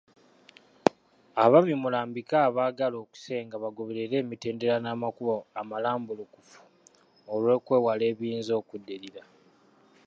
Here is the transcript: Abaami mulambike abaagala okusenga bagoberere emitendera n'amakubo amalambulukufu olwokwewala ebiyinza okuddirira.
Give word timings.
Abaami 1.43 1.73
mulambike 1.81 2.35
abaagala 2.47 2.95
okusenga 3.03 3.55
bagoberere 3.63 4.15
emitendera 4.23 4.75
n'amakubo 4.79 5.35
amalambulukufu 5.59 6.59
olwokwewala 7.33 8.03
ebiyinza 8.11 8.53
okuddirira. 8.61 9.23